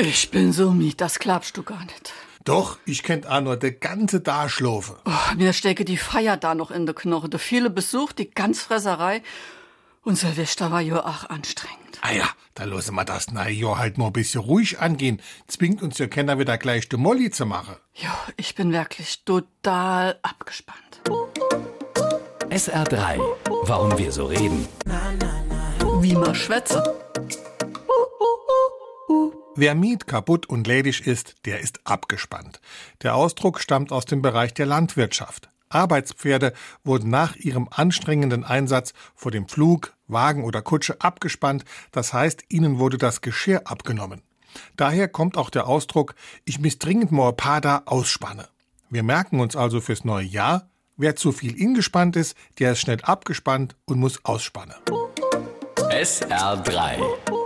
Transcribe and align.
Ich 0.00 0.30
bin 0.30 0.52
so 0.52 0.70
miet, 0.70 1.00
das 1.00 1.18
glaubst 1.18 1.56
du 1.56 1.64
gar 1.64 1.84
nicht. 1.84 2.12
Doch, 2.44 2.78
ich 2.86 3.02
kennt 3.02 3.26
auch 3.26 3.40
nur 3.40 3.56
de 3.56 3.72
ganze 3.72 4.20
Daschlofe. 4.20 4.96
Oh, 5.04 5.34
mir 5.36 5.52
stecke 5.52 5.84
die 5.84 5.96
Feier 5.96 6.36
da 6.36 6.54
noch 6.54 6.70
in 6.70 6.86
de 6.86 6.94
Knochen. 6.94 7.30
De 7.30 7.40
viele 7.40 7.68
Besuch, 7.68 8.12
die 8.12 8.30
Ganzfresserei. 8.30 9.22
Und 10.04 10.16
Silvester 10.16 10.70
war 10.70 10.80
ja 10.80 11.04
auch 11.04 11.28
anstrengend. 11.28 11.98
Ah 12.00 12.12
ja, 12.12 12.28
da 12.54 12.64
lassen 12.64 12.94
wir 12.94 13.04
das 13.04 13.32
na 13.32 13.48
jo 13.48 13.76
halt 13.76 13.98
mal 13.98 14.06
ein 14.06 14.12
bisschen 14.12 14.40
ruhig 14.40 14.78
angehen. 14.78 15.20
Zwingt 15.48 15.82
uns 15.82 15.98
ja 15.98 16.06
keiner 16.06 16.38
wieder 16.38 16.58
gleich 16.58 16.88
de 16.88 16.98
Molly 16.98 17.32
zu 17.32 17.44
machen. 17.44 17.74
Ja, 17.94 18.16
ich 18.36 18.54
bin 18.54 18.72
wirklich 18.72 19.24
total 19.24 20.20
abgespannt. 20.22 21.02
SR3. 22.50 23.20
Warum 23.64 23.98
wir 23.98 24.12
so 24.12 24.26
reden. 24.26 24.66
Wie 26.00 26.14
man 26.14 26.36
schwätze. 26.36 26.82
Wer 29.60 29.74
miet 29.74 30.06
kaputt 30.06 30.46
und 30.46 30.68
ledig 30.68 31.04
ist, 31.04 31.34
der 31.44 31.58
ist 31.58 31.80
abgespannt. 31.82 32.60
Der 33.02 33.16
Ausdruck 33.16 33.58
stammt 33.58 33.90
aus 33.90 34.04
dem 34.04 34.22
Bereich 34.22 34.54
der 34.54 34.66
Landwirtschaft. 34.66 35.50
Arbeitspferde 35.68 36.52
wurden 36.84 37.10
nach 37.10 37.34
ihrem 37.34 37.66
anstrengenden 37.68 38.44
Einsatz 38.44 38.92
vor 39.16 39.32
dem 39.32 39.48
Flug, 39.48 39.94
Wagen 40.06 40.44
oder 40.44 40.62
Kutsche 40.62 41.00
abgespannt, 41.00 41.64
das 41.90 42.12
heißt, 42.12 42.44
ihnen 42.50 42.78
wurde 42.78 42.98
das 42.98 43.20
Geschirr 43.20 43.62
abgenommen. 43.64 44.22
Daher 44.76 45.08
kommt 45.08 45.36
auch 45.36 45.50
der 45.50 45.66
Ausdruck, 45.66 46.14
ich 46.44 46.60
miss 46.60 46.78
dringend 46.78 47.10
more 47.10 47.32
Pada 47.32 47.82
ausspanne. 47.86 48.46
Wir 48.90 49.02
merken 49.02 49.40
uns 49.40 49.56
also 49.56 49.80
fürs 49.80 50.04
neue 50.04 50.24
Jahr, 50.24 50.70
wer 50.96 51.16
zu 51.16 51.32
viel 51.32 51.60
ingespannt 51.60 52.14
ist, 52.14 52.36
der 52.60 52.70
ist 52.72 52.78
schnell 52.78 53.00
abgespannt 53.02 53.74
und 53.86 53.98
muss 53.98 54.24
ausspannen. 54.24 54.76
SR3. 55.90 57.37